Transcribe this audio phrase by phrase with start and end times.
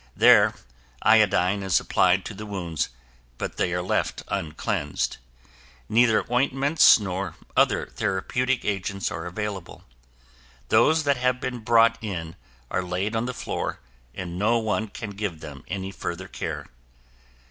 [0.15, 0.55] There
[1.03, 2.89] iodine is applied to the wounds
[3.37, 5.17] but they are left uncleansed.
[5.87, 9.83] Neither ointments nor other therapeutic agents are available.
[10.69, 12.35] Those that have been brought in
[12.71, 13.79] are laid on the floor
[14.15, 16.65] and no one can give them any further care.